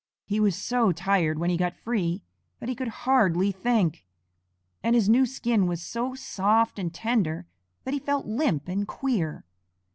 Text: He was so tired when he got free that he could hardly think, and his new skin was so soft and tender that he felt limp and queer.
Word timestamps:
He 0.25 0.39
was 0.39 0.55
so 0.55 0.91
tired 0.91 1.37
when 1.37 1.51
he 1.51 1.57
got 1.57 1.75
free 1.75 2.23
that 2.59 2.67
he 2.67 2.73
could 2.73 2.87
hardly 2.87 3.51
think, 3.51 4.03
and 4.81 4.95
his 4.95 5.07
new 5.07 5.27
skin 5.27 5.67
was 5.67 5.79
so 5.83 6.15
soft 6.15 6.79
and 6.79 6.91
tender 6.91 7.45
that 7.83 7.93
he 7.93 7.99
felt 7.99 8.25
limp 8.25 8.67
and 8.67 8.87
queer. 8.87 9.45